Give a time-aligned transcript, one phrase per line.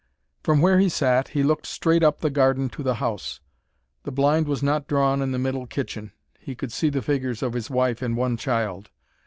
[0.41, 3.39] From where he sat, he looked straight up the garden to the house.
[4.01, 7.53] The blind was not drawn in the middle kitchen, he could see the figures of
[7.53, 8.89] his wife and one child.